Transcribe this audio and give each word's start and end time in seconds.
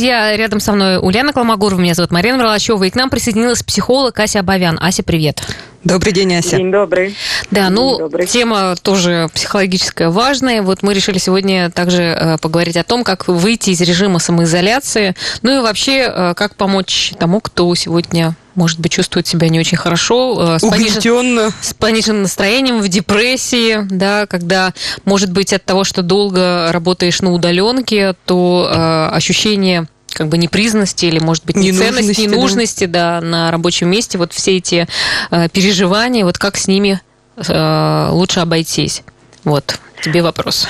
Я 0.00 0.36
рядом 0.36 0.60
со 0.60 0.74
мной 0.74 0.98
Ульяна 0.98 1.32
Колмогорова, 1.32 1.80
меня 1.80 1.92
зовут 1.92 2.12
Марина 2.12 2.38
Мролачева, 2.38 2.84
и 2.84 2.90
к 2.90 2.94
нам 2.94 3.10
присоединилась 3.10 3.64
психолог 3.64 4.16
Ася 4.20 4.38
Абовян. 4.38 4.78
Ася, 4.80 5.02
привет. 5.02 5.42
Добрый 5.82 6.12
день, 6.12 6.36
Ася. 6.36 6.56
День 6.56 6.70
добрый. 6.70 7.16
Да, 7.50 7.68
ну, 7.68 7.90
День 7.90 7.98
добрый. 7.98 8.26
тема 8.28 8.76
тоже 8.80 9.28
психологическая 9.34 10.10
важная. 10.10 10.62
Вот 10.62 10.84
мы 10.84 10.94
решили 10.94 11.18
сегодня 11.18 11.68
также 11.72 12.02
э, 12.02 12.38
поговорить 12.38 12.76
о 12.76 12.84
том, 12.84 13.02
как 13.02 13.26
выйти 13.26 13.70
из 13.70 13.80
режима 13.80 14.20
самоизоляции, 14.20 15.16
ну 15.42 15.58
и 15.58 15.62
вообще, 15.64 16.12
э, 16.14 16.34
как 16.36 16.54
помочь 16.54 17.14
тому, 17.18 17.40
кто 17.40 17.74
сегодня 17.74 18.36
может 18.58 18.80
быть, 18.80 18.92
чувствует 18.92 19.26
себя 19.26 19.48
не 19.48 19.60
очень 19.60 19.78
хорошо, 19.78 20.56
э, 20.56 20.58
с, 20.58 20.64
понижен- 20.64 21.52
с 21.60 21.74
пониженным 21.74 22.22
настроением, 22.22 22.82
в 22.82 22.88
депрессии, 22.88 23.86
да, 23.88 24.26
когда, 24.26 24.74
может 25.04 25.30
быть, 25.30 25.52
от 25.52 25.64
того, 25.64 25.84
что 25.84 26.02
долго 26.02 26.70
работаешь 26.72 27.22
на 27.22 27.32
удаленке, 27.32 28.14
то 28.26 28.68
э, 28.68 29.08
ощущение 29.14 29.86
как 30.10 30.28
бы 30.28 30.38
непризнанности 30.38 31.06
или, 31.06 31.20
может 31.20 31.44
быть, 31.44 31.54
неценности, 31.54 32.22
Ненужности, 32.22 32.86
да. 32.86 33.20
да. 33.20 33.26
на 33.26 33.50
рабочем 33.52 33.88
месте, 33.88 34.18
вот 34.18 34.32
все 34.32 34.56
эти 34.56 34.88
э, 35.30 35.48
переживания, 35.50 36.24
вот 36.24 36.36
как 36.36 36.56
с 36.56 36.66
ними 36.66 37.00
э, 37.36 38.08
лучше 38.10 38.40
обойтись? 38.40 39.02
Вот, 39.44 39.78
тебе 40.02 40.22
вопрос. 40.22 40.66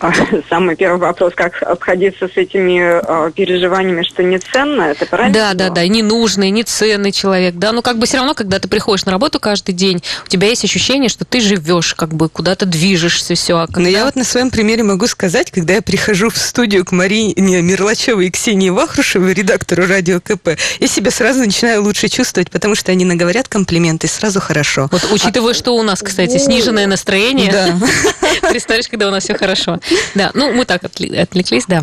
А, 0.00 0.12
Самый 0.48 0.76
первый 0.76 0.98
вопрос, 0.98 1.34
как 1.36 1.62
обходиться 1.62 2.26
с 2.26 2.36
этими 2.36 2.80
э, 2.80 3.30
переживаниями, 3.32 4.02
что 4.02 4.22
не 4.22 4.38
ценно, 4.38 4.82
это 4.82 5.04
правильно? 5.04 5.34
Да, 5.34 5.54
да, 5.54 5.68
да, 5.68 5.82
и 5.82 5.88
ненужный, 5.88 6.48
и 6.48 6.50
неценный 6.50 7.12
человек, 7.12 7.54
да, 7.56 7.72
ну 7.72 7.82
как 7.82 7.98
бы 7.98 8.06
все 8.06 8.16
равно, 8.16 8.34
когда 8.34 8.58
ты 8.58 8.66
приходишь 8.66 9.04
на 9.04 9.12
работу 9.12 9.38
каждый 9.38 9.72
день, 9.72 10.02
у 10.24 10.28
тебя 10.28 10.48
есть 10.48 10.64
ощущение, 10.64 11.10
что 11.10 11.26
ты 11.26 11.40
живешь, 11.40 11.94
как 11.94 12.14
бы 12.14 12.30
куда-то 12.30 12.64
движешься, 12.64 13.34
все. 13.34 13.58
А 13.58 13.66
Но 13.66 13.74
когда... 13.74 13.88
я 13.90 14.04
вот 14.06 14.16
на 14.16 14.24
своем 14.24 14.50
примере 14.50 14.82
могу 14.82 15.06
сказать, 15.06 15.50
когда 15.50 15.74
я 15.74 15.82
прихожу 15.82 16.30
в 16.30 16.38
студию 16.38 16.84
к 16.86 16.92
Марине 16.92 17.34
Мирлачевой 17.60 18.28
и 18.28 18.30
Ксении 18.30 18.70
Вахрушевой, 18.70 19.34
редактору 19.34 19.86
радио 19.86 20.20
КП, 20.20 20.58
я 20.78 20.86
себя 20.86 21.10
сразу 21.10 21.40
начинаю 21.40 21.82
лучше 21.82 22.08
чувствовать, 22.08 22.50
потому 22.50 22.74
что 22.74 22.90
они 22.90 23.04
наговорят 23.04 23.48
комплименты, 23.48 24.08
сразу 24.08 24.40
хорошо. 24.40 24.88
Вот 24.90 25.06
учитывая, 25.12 25.52
что 25.52 25.76
у 25.76 25.82
нас, 25.82 26.00
кстати, 26.00 26.38
сниженное 26.38 26.86
настроение, 26.86 27.52
Да. 27.52 27.78
представляешь, 28.50 28.88
когда 28.88 29.08
у 29.08 29.10
нас 29.10 29.24
все 29.24 29.34
хорошо. 29.34 29.78
Да, 30.14 30.30
ну 30.34 30.52
мы 30.52 30.64
так 30.64 30.84
отвлеклись, 30.84 31.66
да. 31.66 31.82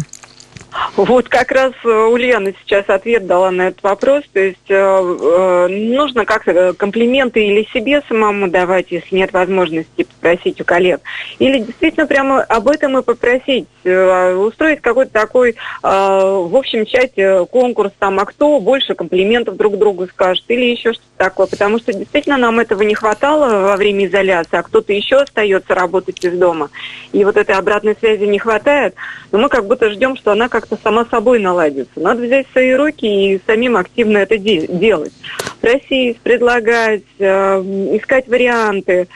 Вот 0.95 1.29
как 1.29 1.51
раз 1.51 1.73
э, 1.83 1.89
Ульяна 1.89 2.53
сейчас 2.59 2.85
ответ 2.87 3.27
дала 3.27 3.51
на 3.51 3.69
этот 3.69 3.83
вопрос. 3.83 4.23
То 4.33 4.39
есть 4.39 4.57
э, 4.69 4.75
э, 4.75 5.67
нужно 5.67 6.25
как-то 6.25 6.51
э, 6.51 6.73
комплименты 6.73 7.45
или 7.45 7.67
себе 7.71 8.01
самому 8.07 8.47
давать, 8.47 8.87
если 8.89 9.15
нет 9.15 9.31
возможности 9.33 10.03
попросить 10.03 10.59
у 10.61 10.63
коллег, 10.63 11.01
или 11.39 11.59
действительно 11.59 12.07
прямо 12.07 12.41
об 12.41 12.67
этом 12.67 12.97
и 12.97 13.03
попросить, 13.03 13.67
э, 13.83 14.33
устроить 14.33 14.81
какой-то 14.81 15.11
такой, 15.11 15.51
э, 15.51 15.55
в 15.83 16.55
общем 16.55 16.85
чате 16.85 17.45
конкурс 17.45 17.91
там, 17.99 18.19
а 18.19 18.25
кто 18.25 18.59
больше 18.59 18.95
комплиментов 18.95 19.55
друг 19.55 19.77
другу 19.77 20.07
скажет, 20.07 20.45
или 20.47 20.65
еще 20.65 20.93
что-то 20.93 21.07
такое, 21.17 21.47
потому 21.47 21.79
что 21.79 21.93
действительно 21.93 22.37
нам 22.37 22.59
этого 22.59 22.81
не 22.81 22.95
хватало 22.95 23.67
во 23.67 23.77
время 23.77 24.07
изоляции, 24.07 24.57
а 24.57 24.63
кто-то 24.63 24.93
еще 24.93 25.17
остается 25.17 25.75
работать 25.75 26.23
из 26.23 26.37
дома, 26.37 26.69
и 27.13 27.23
вот 27.23 27.37
этой 27.37 27.55
обратной 27.55 27.95
связи 27.99 28.23
не 28.23 28.39
хватает, 28.39 28.95
но 29.31 29.39
мы 29.39 29.49
как 29.49 29.65
будто 29.67 29.89
ждем, 29.91 30.15
что 30.15 30.31
она 30.31 30.49
как-то 30.69 30.77
сама 30.83 31.05
собой 31.05 31.39
наладится. 31.39 31.99
Надо 31.99 32.23
взять 32.23 32.47
свои 32.51 32.73
руки 32.73 33.05
и 33.33 33.41
самим 33.45 33.77
активно 33.77 34.17
это 34.19 34.37
де- 34.37 34.67
делать. 34.67 35.13
Просить, 35.61 36.19
предлагать, 36.19 37.03
э, 37.19 37.59
искать 37.95 38.27
варианты. 38.27 39.07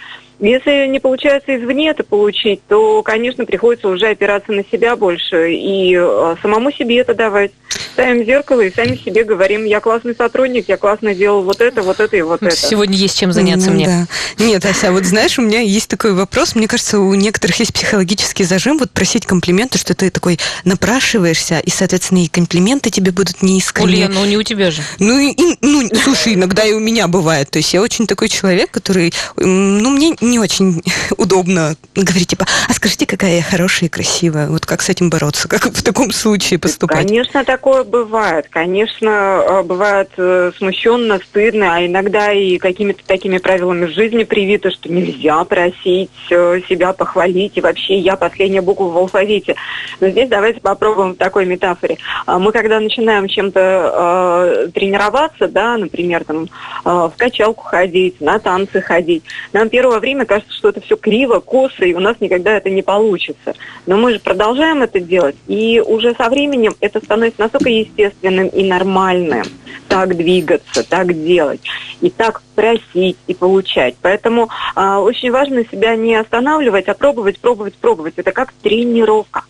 Если 0.41 0.87
не 0.87 0.99
получается 0.99 1.55
извне 1.55 1.89
это 1.89 2.03
получить, 2.03 2.61
то, 2.67 3.03
конечно, 3.03 3.45
приходится 3.45 3.87
уже 3.87 4.07
опираться 4.07 4.51
на 4.51 4.63
себя 4.65 4.95
больше 4.95 5.53
и 5.53 5.95
э, 5.95 6.35
самому 6.41 6.71
себе 6.71 6.97
это 6.97 7.13
давать. 7.13 7.51
Ставим 7.93 8.25
зеркало 8.25 8.61
и 8.61 8.73
сами 8.73 8.95
себе 8.95 9.23
говорим, 9.23 9.63
я 9.65 9.79
классный 9.79 10.15
сотрудник, 10.15 10.67
я 10.67 10.77
классно 10.77 11.13
делал 11.13 11.43
вот 11.43 11.61
это, 11.61 11.81
вот 11.83 11.99
это 11.99 12.17
и 12.17 12.21
вот 12.21 12.41
это. 12.41 12.55
Сегодня 12.55 12.95
есть 12.97 13.17
чем 13.19 13.31
заняться 13.31 13.69
Ну, 13.69 13.75
мне. 13.75 13.85
да. 13.85 14.07
Нет, 14.43 14.65
Ася, 14.65 14.91
вот 14.91 15.05
знаешь, 15.05 15.37
у 15.39 15.41
меня 15.41 15.59
есть 15.59 15.89
такой 15.89 16.13
вопрос. 16.13 16.55
Мне 16.55 16.67
кажется, 16.67 16.99
у 16.99 17.13
некоторых 17.13 17.57
есть 17.59 17.73
психологический 17.73 18.43
зажим, 18.43 18.77
вот 18.77 18.91
просить 18.91 19.25
комплименты, 19.25 19.77
что 19.77 19.93
ты 19.93 20.09
такой 20.09 20.39
напрашиваешься, 20.65 21.59
и, 21.59 21.69
соответственно, 21.69 22.23
и 22.23 22.27
комплименты 22.27 22.89
тебе 22.89 23.11
будут 23.11 23.41
неискренние. 23.41 24.07
Ульяна, 24.07 24.15
ну 24.15 24.25
не 24.25 24.37
у 24.37 24.43
тебя 24.43 24.71
же. 24.71 24.81
Ну, 24.99 25.19
и, 25.19 25.35
ну, 25.61 25.87
слушай, 26.03 26.33
иногда 26.33 26.63
и 26.63 26.73
у 26.73 26.79
меня 26.79 27.07
бывает. 27.07 27.51
То 27.51 27.59
есть 27.59 27.73
я 27.73 27.81
очень 27.81 28.07
такой 28.07 28.27
человек, 28.29 28.71
который, 28.71 29.13
ну, 29.37 29.89
мне 29.91 30.15
не 30.31 30.39
очень 30.39 30.81
удобно 31.17 31.75
говорить, 31.95 32.29
типа, 32.29 32.45
а 32.67 32.73
скажите, 32.73 33.05
какая 33.05 33.37
я 33.37 33.43
хорошая 33.43 33.87
и 33.87 33.91
красивая. 33.91 34.47
Вот 34.47 34.65
как 34.65 34.81
с 34.81 34.89
этим 34.89 35.09
бороться? 35.09 35.47
Как 35.47 35.65
в 35.65 35.83
таком 35.83 36.11
случае 36.11 36.57
поступать? 36.57 37.07
Конечно, 37.07 37.43
такое 37.43 37.83
бывает. 37.83 38.47
Конечно, 38.49 39.09
э, 39.09 39.63
бывает 39.63 40.09
э, 40.17 40.51
смущенно, 40.57 41.19
стыдно, 41.19 41.75
а 41.75 41.85
иногда 41.85 42.31
и 42.31 42.57
какими-то 42.57 43.03
такими 43.05 43.37
правилами 43.37 43.85
жизни 43.87 44.23
привито, 44.23 44.71
что 44.71 44.91
нельзя 44.91 45.43
просить 45.43 46.09
э, 46.29 46.61
себя 46.67 46.93
похвалить, 46.93 47.57
и 47.57 47.61
вообще 47.61 47.97
я 47.99 48.15
последняя 48.15 48.61
буква 48.61 48.85
в 48.85 48.97
алфавите. 48.97 49.55
Но 49.99 50.09
здесь 50.09 50.29
давайте 50.29 50.61
попробуем 50.61 51.13
в 51.13 51.17
такой 51.17 51.45
метафоре. 51.45 51.97
А 52.25 52.39
Мы 52.39 52.51
когда 52.51 52.79
начинаем 52.79 53.27
чем-то 53.27 53.59
э, 53.59 54.67
тренироваться, 54.73 55.47
да, 55.47 55.77
например, 55.77 56.23
там, 56.23 56.43
э, 56.43 56.47
в 56.85 57.13
качалку 57.17 57.63
ходить, 57.63 58.21
на 58.21 58.39
танцы 58.39 58.81
ходить, 58.81 59.23
нам 59.51 59.69
первое 59.69 59.99
время 59.99 60.20
кажется, 60.25 60.53
что 60.53 60.69
это 60.69 60.81
все 60.81 60.95
криво, 60.97 61.39
косо, 61.39 61.85
и 61.85 61.93
у 61.93 61.99
нас 61.99 62.17
никогда 62.19 62.57
это 62.57 62.69
не 62.69 62.81
получится. 62.81 63.55
Но 63.85 63.97
мы 63.97 64.13
же 64.13 64.19
продолжаем 64.19 64.81
это 64.81 64.99
делать, 64.99 65.35
и 65.47 65.81
уже 65.85 66.13
со 66.15 66.29
временем 66.29 66.73
это 66.79 66.99
становится 66.99 67.41
настолько 67.41 67.69
естественным 67.69 68.47
и 68.47 68.63
нормальным 68.63 69.43
так 69.87 70.15
двигаться, 70.15 70.87
так 70.87 71.13
делать, 71.13 71.61
и 71.99 72.09
так 72.09 72.41
просить 72.55 73.17
и 73.27 73.33
получать. 73.33 73.95
Поэтому 74.01 74.49
а, 74.73 75.01
очень 75.01 75.31
важно 75.31 75.65
себя 75.65 75.97
не 75.97 76.15
останавливать, 76.15 76.87
а 76.87 76.93
пробовать, 76.93 77.39
пробовать, 77.39 77.75
пробовать. 77.75 78.13
Это 78.15 78.31
как 78.31 78.53
тренировка. 78.53 79.43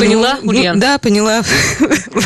Поняла, 0.00 0.38
Ну, 0.42 0.50
Ульян? 0.50 0.74
ну, 0.76 0.80
да, 0.80 0.98
поняла. 0.98 1.42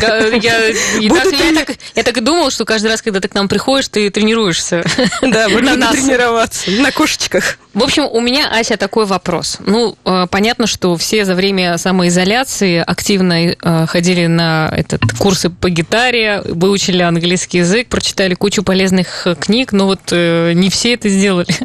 Да, 0.01 0.17
я, 0.27 0.69
и 0.69 1.09
так, 1.09 1.25
я, 1.25 1.31
трени- 1.31 1.55
так, 1.65 1.75
я 1.95 2.03
так 2.03 2.17
и 2.17 2.21
думала, 2.21 2.51
что 2.51 2.65
каждый 2.65 2.87
раз, 2.87 3.01
когда 3.01 3.19
ты 3.19 3.27
к 3.27 3.33
нам 3.33 3.47
приходишь, 3.47 3.87
ты 3.89 4.09
тренируешься. 4.09 4.83
Да, 5.21 5.49
буду 5.49 5.63
на 5.77 5.91
тренироваться 5.91 6.69
на 6.71 6.91
кошечках. 6.91 7.57
В 7.73 7.83
общем, 7.83 8.03
у 8.11 8.19
меня, 8.19 8.49
Ася, 8.51 8.75
такой 8.75 9.05
вопрос. 9.05 9.57
Ну, 9.65 9.95
э, 10.03 10.27
понятно, 10.29 10.67
что 10.67 10.97
все 10.97 11.23
за 11.23 11.35
время 11.35 11.77
самоизоляции 11.77 12.83
активно 12.85 13.33
э, 13.51 13.85
ходили 13.87 14.25
на 14.25 14.69
этот 14.75 15.01
курсы 15.17 15.49
по 15.49 15.69
гитаре, 15.69 16.41
выучили 16.43 17.01
английский 17.01 17.59
язык, 17.59 17.87
прочитали 17.87 18.33
кучу 18.33 18.63
полезных 18.63 19.25
э, 19.25 19.35
книг, 19.35 19.71
но 19.71 19.85
вот 19.85 20.11
не 20.11 20.69
все 20.69 20.93
это 20.95 21.07
сделали. 21.09 21.47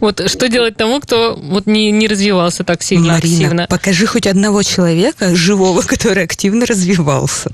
Вот 0.00 0.30
что 0.30 0.48
делать 0.48 0.76
тому, 0.76 1.00
кто 1.00 1.34
вот 1.40 1.66
не, 1.66 1.90
не 1.90 2.06
развивался 2.06 2.64
так 2.64 2.82
сильно 2.82 3.14
Марина, 3.14 3.34
активно? 3.36 3.66
покажи 3.68 4.06
хоть 4.06 4.26
одного 4.26 4.62
человека 4.62 5.19
живого, 5.20 5.82
который 5.82 6.24
активно 6.24 6.66
развивался. 6.66 7.50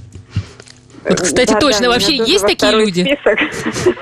Вот, 1.08 1.20
кстати, 1.20 1.52
Да, 1.52 1.60
точно, 1.60 1.82
да, 1.82 1.88
вообще 1.90 2.16
есть 2.16 2.44
такие 2.46 2.72
люди? 2.72 3.02
список. 3.02 3.96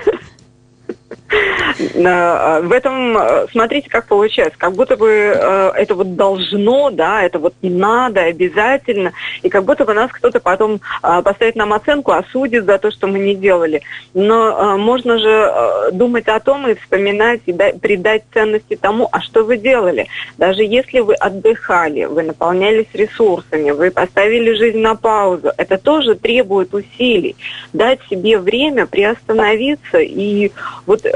На- 1.94 2.60
В 2.60 2.72
этом, 2.72 3.16
э, 3.16 3.46
смотрите, 3.50 3.90
как 3.90 4.06
получается, 4.06 4.58
как 4.58 4.72
будто 4.74 4.96
бы 4.96 5.08
э, 5.08 5.70
это 5.76 5.94
вот 5.94 6.14
должно, 6.16 6.90
да, 6.90 7.22
это 7.22 7.38
вот 7.38 7.54
надо, 7.62 8.22
обязательно, 8.22 9.12
и 9.42 9.48
как 9.48 9.64
будто 9.64 9.84
бы 9.84 9.94
нас 9.94 10.10
кто-то 10.12 10.40
потом 10.40 10.80
поставит 11.02 11.56
нам 11.56 11.72
оценку, 11.72 12.12
осудит 12.12 12.64
за 12.64 12.78
то, 12.78 12.90
что 12.90 13.06
мы 13.06 13.18
не 13.18 13.34
делали. 13.34 13.82
Но 14.14 14.76
можно 14.78 15.18
же 15.18 15.90
думать 15.92 16.28
о 16.28 16.40
том 16.40 16.68
и 16.68 16.74
вспоминать, 16.74 17.40
и 17.46 17.52
да- 17.52 17.72
придать 17.80 18.22
ценности 18.32 18.76
тому, 18.76 19.08
а 19.10 19.20
что 19.20 19.44
вы 19.44 19.56
делали. 19.56 20.06
Даже 20.38 20.62
если 20.62 21.00
вы 21.00 21.14
отдыхали, 21.14 22.04
вы 22.04 22.22
наполнялись 22.22 22.86
ресурсами, 22.94 23.70
вы 23.70 23.90
поставили 23.90 24.54
жизнь 24.54 24.78
на 24.78 24.94
паузу, 24.96 25.50
это 25.56 25.78
тоже 25.78 26.14
требует 26.14 26.72
усилий. 26.74 27.36
Дать 27.72 28.00
себе 28.08 28.38
время 28.38 28.86
приостановиться 28.86 29.98
и 29.98 30.50
вот 30.86 31.04
э, 31.04 31.10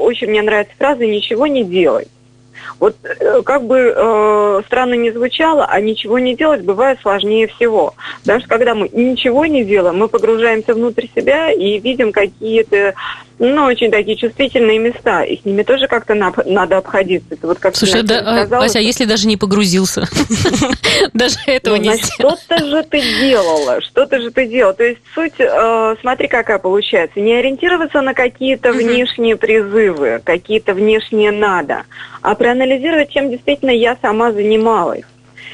очень 0.00 0.28
мне 0.28 0.42
нравится 0.42 0.74
фраза 0.76 1.06
«ничего 1.06 1.46
не 1.46 1.64
делать». 1.64 2.08
Вот 2.80 2.96
э, 3.04 3.42
как 3.42 3.64
бы 3.64 3.92
э, 3.94 4.62
странно 4.66 4.94
не 4.94 5.10
звучало, 5.10 5.64
а 5.66 5.80
ничего 5.80 6.18
не 6.18 6.34
делать 6.34 6.62
бывает 6.62 6.98
сложнее 7.02 7.46
всего. 7.48 7.94
Потому 8.22 8.40
что 8.40 8.48
когда 8.48 8.74
мы 8.74 8.88
ничего 8.92 9.46
не 9.46 9.64
делаем, 9.64 9.98
мы 9.98 10.08
погружаемся 10.08 10.74
внутрь 10.74 11.06
себя 11.14 11.52
и 11.52 11.78
видим 11.78 12.12
какие-то, 12.12 12.94
ну, 13.38 13.64
очень 13.64 13.90
такие 13.90 14.16
чувствительные 14.16 14.78
места. 14.78 15.22
И 15.22 15.40
с 15.40 15.44
ними 15.44 15.62
тоже 15.62 15.86
как-то 15.88 16.14
нап- 16.14 16.48
надо 16.48 16.78
обходиться. 16.78 17.34
Это 17.34 17.46
вот 17.46 17.58
как 17.58 17.76
Слушай, 17.76 18.02
да, 18.02 18.18
а, 18.18 18.40
сказала, 18.40 18.64
Ася, 18.64 18.78
а 18.78 18.82
что- 18.82 18.86
если 18.86 19.04
даже 19.04 19.26
не 19.28 19.36
погрузился? 19.36 20.08
Даже 21.12 21.36
этого 21.46 21.76
ну, 21.76 21.82
не 21.82 21.96
сделал. 21.96 22.36
что-то 22.36 22.64
же 22.66 22.82
ты 22.84 23.00
делала, 23.00 23.80
что-то 23.80 24.20
же 24.20 24.30
ты 24.30 24.46
делала. 24.46 24.74
То 24.74 24.84
есть 24.84 25.00
суть, 25.14 25.34
э, 25.38 25.96
смотри, 26.00 26.28
какая 26.28 26.58
получается. 26.58 27.20
Не 27.20 27.34
ориентироваться 27.34 28.00
на 28.02 28.14
какие-то 28.14 28.72
внешние 28.72 29.36
призывы, 29.36 30.20
какие-то 30.24 30.74
внешние 30.74 31.32
надо, 31.32 31.84
а 32.22 32.34
проанализировать, 32.34 33.10
чем 33.10 33.30
действительно 33.30 33.70
я 33.70 33.96
сама 34.00 34.32
занималась. 34.32 35.04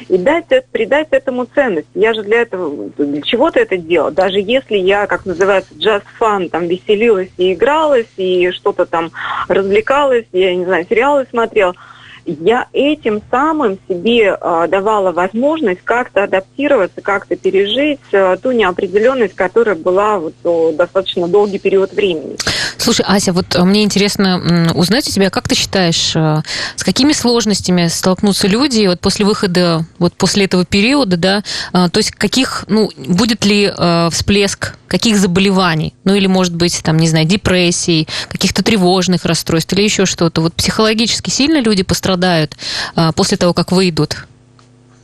и 0.09 0.17
дать, 0.17 0.47
придать 0.71 1.09
этому 1.11 1.47
ценность. 1.47 1.89
Я 1.95 2.15
же 2.15 2.23
для 2.23 2.43
этого, 2.43 2.89
для 2.97 3.21
чего-то 3.23 3.59
это 3.59 3.77
делал. 3.77 4.13
Даже 4.13 4.39
если 4.39 4.77
я, 4.77 5.09
как 5.09 5.27
называется, 5.27 5.75
just 5.75 6.05
fun, 6.21 6.49
там 6.49 6.69
веселилась 6.69 7.31
и 7.37 7.53
игралась, 7.53 8.07
и 8.17 8.53
что-то 8.53 8.87
там 8.87 9.11
развлекалась, 9.49 10.27
я 10.33 10.55
не 10.55 10.65
знаю, 10.65 10.87
сериалы 10.89 11.27
смотрела– 11.31 11.75
я 12.29 12.69
этим 12.75 13.23
самым 13.31 13.79
себе 13.89 14.37
э, 14.39 14.67
давала 14.69 15.13
возможность 15.13 15.81
как-то 15.83 16.25
адаптироваться, 16.25 17.01
как-то 17.01 17.37
пережить 17.37 18.01
э, 18.13 18.37
ту 18.43 18.53
неопределенность, 18.53 19.35
которая 19.35 19.75
была 19.75 20.19
вот, 20.19 20.35
достаточно 20.77 21.27
долгий 21.27 21.59
период 21.59 21.93
времени. 21.93 22.37
Слушай, 22.79 23.05
Ася, 23.09 23.33
вот 23.33 23.57
а, 23.57 23.65
мне 23.65 23.83
интересно 23.83 24.73
узнать 24.75 25.09
у 25.09 25.11
тебя, 25.11 25.31
как 25.31 25.49
ты 25.49 25.57
считаешь, 25.57 26.13
э, 26.15 26.43
с 26.77 26.85
какими 26.85 27.13
сложностями 27.13 27.89
столкнутся 27.89 28.47
люди 28.47 28.87
вот 28.87 29.01
после 29.01 29.27
выхода, 29.27 29.85
вот 29.99 30.15
после 30.15 30.45
этого 30.45 30.65
периода, 30.65 31.17
да, 31.17 31.43
э, 31.73 31.89
то 31.91 31.99
есть 31.99 32.13
каких, 32.13 32.65
ну, 32.69 32.91
будет 32.97 33.45
ли 33.45 33.73
э, 33.77 34.09
всплеск 34.13 34.77
каких 34.87 35.19
заболеваний, 35.19 35.93
ну 36.05 36.15
или, 36.15 36.29
может 36.29 36.55
быть, 36.55 36.81
там, 36.83 36.97
не 36.99 37.09
знаю, 37.09 37.27
депрессий, 37.27 38.07
каких-то 38.29 38.63
тревожных 38.63 39.25
расстройств 39.25 39.73
или 39.73 39.83
еще 39.83 40.07
что-то. 40.07 40.41
Вот 40.41 40.55
психологически 40.55 41.31
сильно 41.31 41.61
люди 41.61 41.83
пострадают 41.83 42.57
после 43.15 43.37
того, 43.37 43.53
как 43.53 43.71
выйдут? 43.71 44.25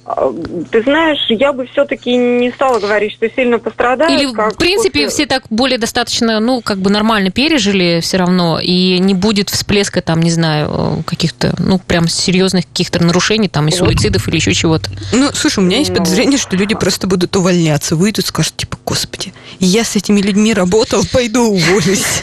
А, 0.06 0.30
ты 0.70 0.82
знаешь, 0.82 1.18
я 1.30 1.52
бы 1.52 1.66
все-таки 1.66 2.14
не 2.14 2.50
стала 2.50 2.78
говорить, 2.78 3.12
что 3.12 3.28
сильно 3.30 3.58
пострадают. 3.58 4.20
Или, 4.20 4.26
в 4.26 4.56
принципе, 4.56 5.04
после... 5.04 5.08
все 5.08 5.26
так 5.26 5.44
более 5.48 5.78
достаточно, 5.78 6.40
ну, 6.40 6.60
как 6.60 6.78
бы 6.78 6.90
нормально 6.90 7.30
пережили 7.30 8.00
все 8.00 8.18
равно, 8.18 8.60
и 8.60 8.98
не 8.98 9.14
будет 9.14 9.48
всплеска, 9.48 10.02
там, 10.02 10.20
не 10.20 10.30
знаю, 10.30 11.02
каких-то, 11.06 11.54
ну, 11.58 11.78
прям 11.78 12.08
серьезных 12.08 12.66
каких-то 12.66 13.02
нарушений, 13.02 13.48
там, 13.48 13.68
и 13.68 13.70
суицидов 13.70 14.28
или 14.28 14.36
еще 14.36 14.52
чего-то. 14.52 14.90
Ну, 15.12 15.30
слушай, 15.32 15.60
у 15.60 15.62
меня 15.62 15.78
есть 15.78 15.90
ну... 15.90 15.96
подозрение, 15.96 16.38
что 16.38 16.56
люди 16.56 16.74
просто 16.74 17.06
будут 17.06 17.34
увольняться, 17.36 17.96
выйдут, 17.96 18.26
скажут, 18.26 18.56
типа, 18.56 18.76
господи, 18.84 19.32
я 19.58 19.84
с 19.84 19.96
этими 19.96 20.20
людьми 20.20 20.52
работал, 20.52 21.02
пойду 21.12 21.44
уволюсь. 21.44 22.20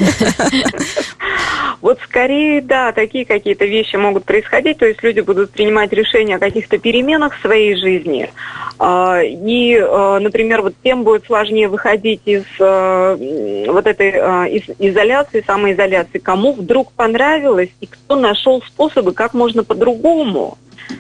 Вот 1.81 1.99
скорее, 2.03 2.61
да, 2.61 2.91
такие 2.91 3.25
какие-то 3.25 3.65
вещи 3.65 3.95
могут 3.95 4.23
происходить, 4.23 4.77
то 4.77 4.85
есть 4.85 5.01
люди 5.01 5.21
будут 5.21 5.49
принимать 5.49 5.91
решения 5.91 6.35
о 6.35 6.39
каких-то 6.39 6.77
переменах 6.77 7.33
в 7.33 7.41
своей 7.71 7.75
жизни. 7.75 8.29
А, 8.79 9.21
и, 9.21 9.77
а, 9.77 10.19
например, 10.19 10.61
вот 10.61 10.73
тем 10.83 11.03
будет 11.03 11.25
сложнее 11.25 11.67
выходить 11.67 12.21
из 12.25 12.43
а, 12.59 13.15
вот 13.15 13.87
этой 13.87 14.11
из 14.51 14.63
изоляции, 14.79 15.43
самоизоляции, 15.45 16.19
кому 16.19 16.53
вдруг 16.53 16.91
понравилось 16.93 17.69
и 17.79 17.85
кто 17.85 18.15
нашел 18.15 18.61
способы, 18.61 19.13
как 19.13 19.33
можно 19.33 19.63
по-другому 19.63 20.57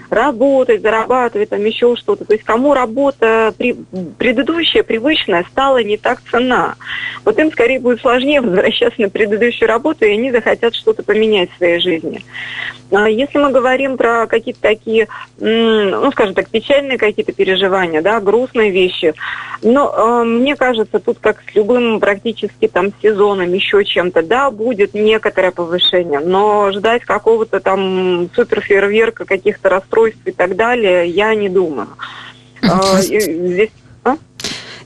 работать, 0.09 0.81
зарабатывать, 0.81 1.49
там 1.49 1.63
еще 1.63 1.95
что-то. 1.95 2.25
То 2.25 2.33
есть 2.33 2.43
кому 2.43 2.73
работа 2.73 3.53
при, 3.57 3.75
предыдущая, 4.17 4.83
привычная, 4.83 5.45
стала 5.49 5.81
не 5.83 5.97
так 5.97 6.21
цена. 6.29 6.75
Вот 7.23 7.39
им 7.39 7.51
скорее 7.51 7.79
будет 7.79 8.01
сложнее 8.01 8.41
возвращаться 8.41 9.01
на 9.01 9.09
предыдущую 9.09 9.67
работу, 9.67 10.05
и 10.05 10.11
они 10.11 10.31
захотят 10.31 10.75
что-то 10.75 11.03
поменять 11.03 11.51
в 11.51 11.57
своей 11.57 11.79
жизни. 11.79 12.23
А 12.91 13.09
если 13.09 13.37
мы 13.37 13.51
говорим 13.51 13.95
про 13.95 14.27
какие-то 14.27 14.61
такие, 14.61 15.07
ну, 15.39 16.11
скажем 16.11 16.35
так, 16.35 16.49
печальные 16.49 16.97
какие-то 16.97 17.31
переживания, 17.31 18.01
да, 18.01 18.19
грустные 18.19 18.69
вещи, 18.69 19.13
но 19.61 19.93
э, 19.95 20.23
мне 20.25 20.55
кажется, 20.55 20.99
тут 20.99 21.19
как 21.19 21.41
с 21.49 21.55
любым 21.55 21.99
практически 22.01 22.67
там 22.67 22.91
сезоном, 23.01 23.53
еще 23.53 23.85
чем-то, 23.85 24.23
да, 24.23 24.51
будет 24.51 24.93
некоторое 24.93 25.51
повышение, 25.51 26.19
но 26.19 26.71
ждать 26.71 27.03
какого-то 27.03 27.61
там 27.61 28.29
суперфейерверка, 28.35 29.23
каких-то 29.23 29.69
расстройств 29.71 30.21
и 30.25 30.31
так 30.31 30.55
далее, 30.55 31.09
я 31.09 31.33
не 31.33 31.49
думаю. 31.49 31.87
А, 32.61 33.01
здесь 33.01 33.71
а? 34.03 34.17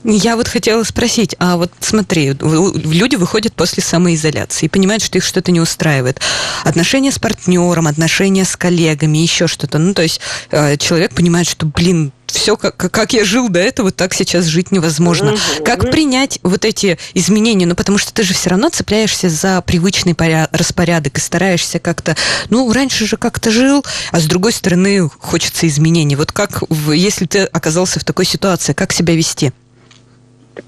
Я 0.04 0.36
вот 0.36 0.46
хотела 0.46 0.84
спросить, 0.84 1.34
а 1.38 1.56
вот 1.56 1.72
смотри, 1.80 2.32
люди 2.40 3.16
выходят 3.16 3.54
после 3.54 3.82
самоизоляции 3.82 4.66
и 4.66 4.68
понимают, 4.68 5.02
что 5.02 5.18
их 5.18 5.24
что-то 5.24 5.50
не 5.50 5.60
устраивает. 5.60 6.20
Отношения 6.64 7.10
с 7.10 7.18
партнером, 7.18 7.88
отношения 7.88 8.44
с 8.44 8.56
коллегами, 8.56 9.18
еще 9.18 9.48
что-то. 9.48 9.78
Ну, 9.78 9.94
то 9.94 10.02
есть 10.02 10.20
э, 10.50 10.76
человек 10.76 11.12
понимает, 11.12 11.48
что, 11.48 11.66
блин, 11.66 12.12
все, 12.26 12.56
как, 12.56 12.76
как 12.76 13.12
я 13.12 13.24
жил 13.24 13.48
до 13.48 13.60
этого, 13.60 13.90
так 13.90 14.14
сейчас 14.14 14.44
жить 14.44 14.72
невозможно. 14.72 15.32
Угу. 15.32 15.64
Как 15.64 15.90
принять 15.90 16.38
вот 16.42 16.64
эти 16.64 16.98
изменения? 17.14 17.66
Ну, 17.66 17.74
потому 17.74 17.98
что 17.98 18.12
ты 18.12 18.22
же 18.22 18.34
все 18.34 18.50
равно 18.50 18.68
цепляешься 18.68 19.28
за 19.28 19.62
привычный 19.62 20.14
поряд, 20.14 20.48
распорядок 20.52 21.18
и 21.18 21.20
стараешься 21.20 21.78
как-то... 21.78 22.16
Ну, 22.50 22.72
раньше 22.72 23.06
же 23.06 23.16
как-то 23.16 23.50
жил, 23.50 23.84
а 24.12 24.20
с 24.20 24.26
другой 24.26 24.52
стороны 24.52 25.08
хочется 25.18 25.66
изменений. 25.66 26.16
Вот 26.16 26.32
как, 26.32 26.62
если 26.92 27.26
ты 27.26 27.44
оказался 27.44 28.00
в 28.00 28.04
такой 28.04 28.24
ситуации, 28.24 28.72
как 28.72 28.92
себя 28.92 29.14
вести? 29.14 29.52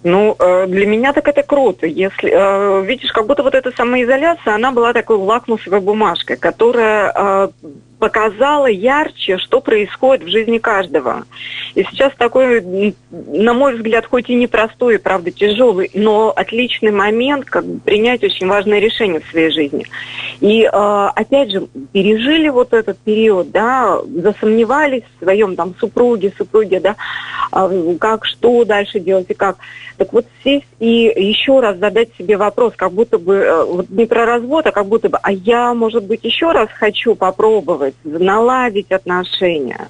Ну, 0.02 0.37
э, 0.38 0.66
для 0.66 0.87
меня 0.87 1.12
так 1.12 1.28
это 1.28 1.43
круто. 1.43 1.87
Если, 1.87 2.31
э, 2.31 2.84
видишь, 2.84 3.12
как 3.12 3.26
будто 3.26 3.43
вот 3.43 3.55
эта 3.55 3.70
самоизоляция, 3.72 4.55
она 4.55 4.70
была 4.70 4.93
такой 4.93 5.16
лакмусовой 5.16 5.81
бумажкой, 5.81 6.37
которая 6.37 7.12
э, 7.14 7.49
показала 7.98 8.66
ярче, 8.66 9.38
что 9.38 9.60
происходит 9.60 10.24
в 10.24 10.28
жизни 10.28 10.58
каждого. 10.58 11.24
И 11.74 11.82
сейчас 11.84 12.12
такой, 12.16 12.94
на 13.10 13.54
мой 13.54 13.76
взгляд, 13.76 14.06
хоть 14.06 14.30
и 14.30 14.34
непростой, 14.34 14.96
и 14.96 14.98
правда 14.98 15.30
тяжелый, 15.30 15.90
но 15.94 16.32
отличный 16.34 16.92
момент, 16.92 17.46
как 17.46 17.64
бы 17.64 17.80
принять 17.80 18.22
очень 18.22 18.46
важное 18.46 18.78
решение 18.78 19.20
в 19.20 19.30
своей 19.30 19.50
жизни. 19.50 19.86
И 20.40 20.64
опять 20.64 21.50
же, 21.50 21.66
пережили 21.92 22.48
вот 22.48 22.72
этот 22.72 22.98
период, 22.98 23.50
да, 23.50 23.98
засомневались 24.02 25.02
в 25.16 25.24
своем 25.24 25.56
там 25.56 25.74
супруге, 25.78 26.32
супруге, 26.36 26.80
да, 26.80 26.96
а, 27.50 27.70
как, 27.98 28.24
что 28.24 28.64
дальше 28.64 29.00
делать 29.00 29.26
и 29.30 29.34
как. 29.34 29.58
Так 29.96 30.12
вот 30.12 30.26
сесть 30.44 30.66
и 30.78 31.12
еще 31.16 31.60
раз 31.60 31.78
задать 31.78 32.10
себе 32.16 32.36
вопрос, 32.36 32.74
как 32.76 32.92
будто 32.92 33.18
бы, 33.18 33.34
э, 33.34 33.64
вот 33.64 33.90
не 33.90 34.06
про 34.06 34.26
развод, 34.26 34.66
а 34.66 34.72
как 34.72 34.86
будто 34.86 35.08
бы, 35.08 35.18
а 35.20 35.32
я, 35.32 35.74
может 35.74 36.04
быть, 36.04 36.20
еще 36.22 36.52
раз 36.52 36.68
хочу 36.70 37.16
попробовать 37.16 37.88
наладить 38.05 38.93
отношения. 38.93 39.88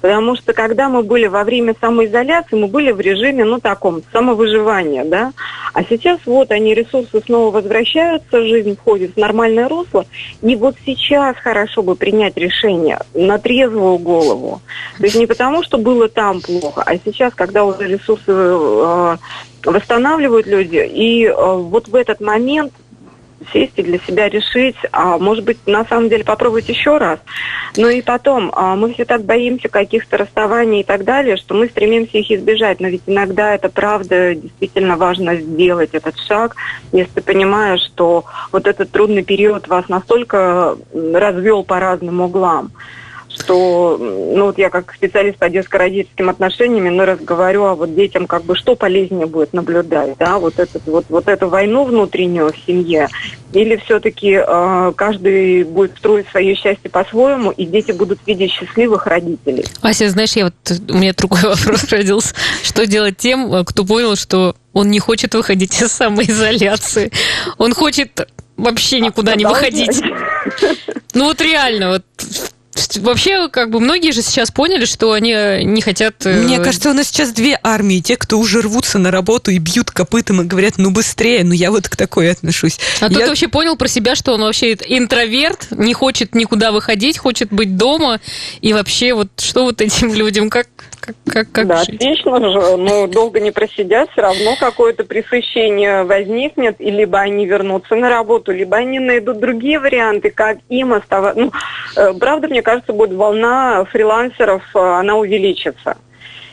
Потому 0.00 0.36
что 0.36 0.52
когда 0.52 0.88
мы 0.88 1.02
были 1.02 1.26
во 1.26 1.44
время 1.44 1.74
самоизоляции, 1.80 2.56
мы 2.56 2.66
были 2.66 2.90
в 2.90 3.00
режиме, 3.00 3.44
ну, 3.44 3.60
таком, 3.60 4.02
самовыживания, 4.12 5.04
да. 5.04 5.32
А 5.72 5.84
сейчас 5.84 6.20
вот 6.26 6.50
они, 6.50 6.74
ресурсы 6.74 7.20
снова 7.24 7.50
возвращаются, 7.50 8.42
жизнь 8.42 8.76
входит 8.76 9.14
в 9.14 9.16
нормальное 9.16 9.68
русло, 9.68 10.04
и 10.42 10.56
вот 10.56 10.76
сейчас 10.84 11.36
хорошо 11.36 11.82
бы 11.82 11.94
принять 11.94 12.36
решение 12.36 12.98
на 13.14 13.38
трезвую 13.38 13.98
голову. 13.98 14.60
То 14.98 15.04
есть 15.04 15.16
не 15.16 15.26
потому, 15.26 15.62
что 15.62 15.78
было 15.78 16.08
там 16.08 16.40
плохо, 16.40 16.82
а 16.84 16.96
сейчас, 16.96 17.34
когда 17.34 17.64
уже 17.64 17.86
ресурсы 17.86 18.24
э, 18.28 19.16
восстанавливают 19.64 20.46
люди, 20.46 20.84
и 20.84 21.26
э, 21.26 21.32
вот 21.34 21.88
в 21.88 21.94
этот 21.94 22.20
момент 22.20 22.72
сесть 23.52 23.72
и 23.76 23.82
для 23.82 23.98
себя 23.98 24.28
решить, 24.28 24.76
а 24.92 25.18
может 25.18 25.44
быть, 25.44 25.58
на 25.66 25.84
самом 25.84 26.08
деле 26.08 26.24
попробовать 26.24 26.68
еще 26.68 26.98
раз. 26.98 27.18
Ну 27.76 27.88
и 27.88 28.02
потом, 28.02 28.50
а, 28.54 28.76
мы 28.76 28.92
все 28.92 29.04
так 29.04 29.24
боимся 29.24 29.68
каких-то 29.68 30.18
расставаний 30.18 30.80
и 30.80 30.84
так 30.84 31.04
далее, 31.04 31.36
что 31.36 31.54
мы 31.54 31.66
стремимся 31.66 32.18
их 32.18 32.30
избежать, 32.30 32.80
но 32.80 32.88
ведь 32.88 33.02
иногда 33.06 33.54
это 33.54 33.68
правда 33.68 34.34
действительно 34.34 34.96
важно 34.96 35.36
сделать 35.36 35.90
этот 35.92 36.18
шаг, 36.18 36.56
если 36.92 37.12
ты 37.14 37.22
понимаешь, 37.22 37.82
что 37.82 38.24
вот 38.52 38.66
этот 38.66 38.90
трудный 38.90 39.22
период 39.22 39.68
вас 39.68 39.88
настолько 39.88 40.76
развел 40.92 41.64
по 41.64 41.80
разным 41.80 42.20
углам 42.20 42.72
что, 43.40 43.96
ну 43.98 44.46
вот 44.46 44.58
я 44.58 44.70
как 44.70 44.92
специалист 44.94 45.38
по 45.38 45.48
детско-родительским 45.48 46.28
отношениям, 46.28 46.96
ну 46.96 47.04
раз 47.04 47.18
говорю, 47.20 47.64
а 47.64 47.74
вот 47.74 47.94
детям 47.94 48.26
как 48.26 48.44
бы 48.44 48.56
что 48.56 48.76
полезнее 48.76 49.26
будет 49.26 49.52
наблюдать, 49.52 50.16
да, 50.18 50.38
вот, 50.38 50.58
этот, 50.58 50.86
вот, 50.86 51.06
вот 51.08 51.28
эту 51.28 51.48
войну 51.48 51.84
внутреннюю 51.84 52.52
в 52.52 52.56
семье, 52.66 53.08
или 53.52 53.76
все-таки 53.76 54.40
э, 54.46 54.92
каждый 54.94 55.64
будет 55.64 55.96
строить 55.98 56.28
свое 56.28 56.54
счастье 56.54 56.90
по-своему, 56.90 57.50
и 57.50 57.66
дети 57.66 57.92
будут 57.92 58.20
видеть 58.26 58.52
счастливых 58.52 59.06
родителей. 59.06 59.64
Ася, 59.82 60.08
знаешь, 60.10 60.32
я 60.32 60.44
вот, 60.44 60.54
у 60.88 60.94
меня 60.94 61.12
другой 61.12 61.40
вопрос 61.42 61.84
родился. 61.90 62.34
Что 62.62 62.86
делать 62.86 63.16
тем, 63.16 63.64
кто 63.64 63.84
понял, 63.84 64.16
что 64.16 64.54
он 64.72 64.90
не 64.90 65.00
хочет 65.00 65.34
выходить 65.34 65.80
из 65.80 65.92
самоизоляции? 65.92 67.10
Он 67.58 67.74
хочет 67.74 68.28
вообще 68.60 69.00
никуда 69.00 69.32
а 69.32 69.36
не 69.36 69.44
выходить. 69.44 70.02
Ну 71.14 71.24
вот 71.24 71.40
реально, 71.40 71.90
вот 71.90 72.04
Вообще, 72.98 73.48
как 73.48 73.70
бы 73.70 73.80
многие 73.80 74.12
же 74.12 74.22
сейчас 74.22 74.50
поняли, 74.50 74.84
что 74.84 75.12
они 75.12 75.32
э, 75.32 75.62
не 75.62 75.80
хотят... 75.80 76.26
Э, 76.26 76.42
Мне 76.42 76.58
кажется, 76.58 76.90
у 76.90 76.92
нас 76.92 77.08
сейчас 77.08 77.32
две 77.32 77.58
армии. 77.62 78.00
Те, 78.00 78.16
кто 78.16 78.38
уже 78.38 78.60
рвутся 78.60 78.98
на 78.98 79.10
работу 79.10 79.50
и 79.50 79.58
бьют 79.58 79.90
копытом 79.90 80.42
и 80.42 80.44
говорят, 80.44 80.74
ну 80.78 80.90
быстрее, 80.90 81.44
ну 81.44 81.52
я 81.52 81.70
вот 81.70 81.88
к 81.88 81.96
такой 81.96 82.30
отношусь. 82.30 82.78
А 83.00 83.06
я... 83.06 83.18
тот 83.18 83.28
вообще 83.28 83.48
понял 83.48 83.76
про 83.76 83.88
себя, 83.88 84.14
что 84.14 84.32
он 84.32 84.42
вообще 84.42 84.72
интроверт, 84.72 85.68
не 85.70 85.94
хочет 85.94 86.34
никуда 86.34 86.72
выходить, 86.72 87.18
хочет 87.18 87.52
быть 87.52 87.76
дома. 87.76 88.20
И 88.60 88.72
вообще, 88.72 89.14
вот 89.14 89.28
что 89.38 89.64
вот 89.64 89.80
этим 89.80 90.12
людям, 90.14 90.50
как, 90.50 90.66
как, 91.00 91.16
как, 91.26 91.52
как 91.52 91.66
да, 91.66 91.84
жить? 91.84 91.96
отлично 91.96 92.38
же. 92.38 92.76
Ну, 92.76 93.06
долго 93.06 93.40
не 93.40 93.50
просидят, 93.50 94.10
все 94.12 94.22
равно 94.22 94.56
какое-то 94.58 95.04
пресыщение 95.04 96.04
возникнет, 96.04 96.80
и 96.80 96.90
либо 96.90 97.18
они 97.18 97.46
вернутся 97.46 97.94
на 97.96 98.08
работу, 98.08 98.52
либо 98.52 98.76
они 98.76 98.98
найдут 98.98 99.40
другие 99.40 99.78
варианты, 99.78 100.30
как 100.30 100.58
им 100.68 100.92
оставаться. 100.92 101.40
Ну, 101.40 101.52
э, 101.96 102.12
правда, 102.18 102.48
мне 102.48 102.62
кажется, 102.62 102.79
кажется, 102.80 102.92
будет 102.92 103.12
волна 103.12 103.84
фрилансеров, 103.84 104.62
э, 104.74 104.78
она 104.78 105.16
увеличится. 105.16 105.96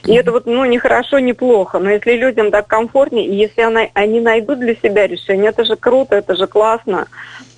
И 0.06 0.14
это 0.14 0.32
вот, 0.32 0.46
ну, 0.46 0.64
не 0.66 0.78
хорошо, 0.78 1.20
не 1.20 1.34
плохо. 1.34 1.80
Но 1.80 1.90
если 1.90 2.14
людям 2.14 2.52
так 2.52 2.68
комфортнее, 2.68 3.28
и 3.28 3.36
если 3.36 3.62
она, 3.62 3.88
они 3.94 4.22
найдут 4.22 4.60
для 4.60 4.76
себя 4.76 5.08
решение, 5.08 5.50
это 5.50 5.66
же 5.66 5.76
круто, 5.76 6.16
это 6.16 6.36
же 6.36 6.48
классно. 6.48 7.08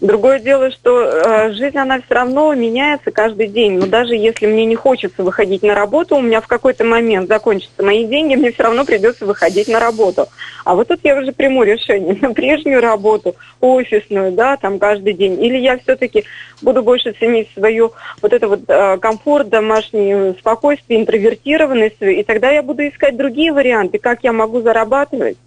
Другое 0.02 0.40
дело, 0.40 0.72
что 0.72 1.02
э, 1.02 1.52
жизнь, 1.52 1.78
она 1.78 2.00
все 2.00 2.14
равно 2.14 2.54
меняется 2.54 3.12
каждый 3.12 3.48
день. 3.48 3.78
Но 3.80 3.86
даже 3.86 4.16
если 4.16 4.48
мне 4.48 4.64
не 4.64 4.76
хочется 4.76 5.24
выходить 5.24 5.62
на 5.62 5.76
работу, 5.76 6.16
у 6.16 6.22
меня 6.22 6.40
в 6.40 6.48
какой-то 6.48 6.86
момент 6.86 7.28
закончатся 7.28 7.84
мои 7.84 8.06
деньги, 8.06 8.36
мне 8.36 8.54
все 8.54 8.64
равно 8.64 8.86
придется 8.86 9.26
выходить 9.26 9.68
на 9.68 9.78
работу. 9.82 10.28
А 10.64 10.76
вот 10.76 10.88
тут 10.88 11.02
я 11.04 11.20
уже 11.20 11.34
приму 11.34 11.64
решение 11.64 12.18
на 12.22 12.34
прежнюю 12.34 12.80
работу, 12.80 13.36
офисную, 13.60 14.32
да, 14.32 14.56
там 14.56 14.80
каждый 14.80 15.12
день. 15.14 15.44
Или 15.44 15.58
я 15.58 15.78
все-таки 15.78 16.24
буду 16.62 16.82
больше 16.82 17.12
ценить 17.12 17.50
свою 17.54 17.92
вот 18.22 18.32
это 18.32 18.48
вот 18.48 18.62
э, 18.70 18.98
комфорт, 19.00 19.50
домашнее 19.50 20.34
спокойствие, 20.40 21.02
интровертированность, 21.02 22.02
и 22.02 22.24
тогда 22.24 22.50
я 22.52 22.64
буду 22.64 22.88
искать 22.88 23.18
другие 23.18 23.52
варианты, 23.52 23.98
как 23.98 24.24
я 24.24 24.32
могу 24.32 24.62
зарабатывать. 24.62 25.38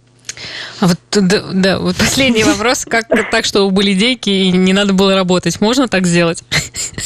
А 0.79 0.87
вот 0.87 0.97
да, 1.11 1.43
да, 1.53 1.79
вот 1.79 1.95
последний 1.95 2.43
вопрос. 2.43 2.85
Как 2.89 3.07
так, 3.31 3.45
чтобы 3.45 3.71
были 3.71 3.93
деньги 3.93 4.47
и 4.47 4.51
не 4.51 4.73
надо 4.73 4.93
было 4.93 5.15
работать? 5.15 5.61
Можно 5.61 5.87
так 5.87 6.05
сделать? 6.05 6.43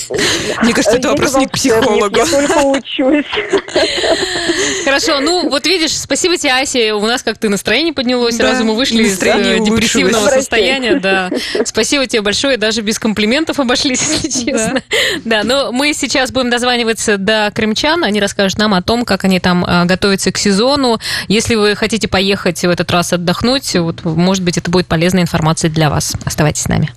Мне 0.64 0.74
кажется, 0.74 0.98
это 0.98 1.10
вопрос 1.10 1.36
не 1.36 1.48
к 1.48 1.52
психологу. 1.52 2.16
Я 2.16 2.26
только 2.26 2.58
учусь. 2.60 3.26
Хорошо, 4.86 5.20
ну 5.20 5.50
вот 5.50 5.66
видишь, 5.68 5.98
спасибо 5.98 6.38
тебе, 6.38 6.54
Ася. 6.54 6.96
У 6.96 7.06
нас 7.06 7.24
как-то 7.24 7.50
настроение 7.50 7.94
поднялось, 7.94 8.38
сразу 8.38 8.64
мы 8.64 8.76
вышли 8.76 9.04
из 9.04 9.22
э, 9.22 9.60
депрессивного 9.60 10.30
состояния. 10.30 11.00
Да. 11.00 11.30
Спасибо 11.66 12.08
тебе 12.08 12.22
большое, 12.22 12.58
даже 12.58 12.82
без 12.82 13.00
комплиментов 13.00 13.60
обошлись, 13.60 14.02
если 14.02 14.46
честно. 14.46 14.82
Да, 15.26 15.44
но 15.44 15.72
мы 15.72 15.94
сейчас 15.94 16.32
будем 16.32 16.50
дозваниваться 16.50 17.18
до 17.18 17.52
крымчан, 17.54 18.04
они 18.04 18.20
расскажут 18.20 18.58
нам 18.58 18.74
о 18.74 18.82
том, 18.82 19.06
как 19.06 19.24
они 19.24 19.40
там 19.40 19.66
а, 19.68 19.86
готовятся 19.86 20.32
к 20.32 20.38
сезону. 20.38 21.00
Если 21.28 21.56
вы 21.56 21.76
хотите 21.76 22.08
поехать 22.08 22.62
в 22.62 22.70
этот 22.70 22.90
раз 22.92 23.14
отдохнуть, 23.14 23.67
вот, 23.76 24.04
может 24.04 24.44
быть, 24.44 24.58
это 24.58 24.72
будет 24.72 24.88
полезная 24.88 25.24
информация 25.24 25.70
для 25.70 25.90
вас. 25.90 26.16
Оставайтесь 26.26 26.64
с 26.64 26.68
нами. 26.68 26.92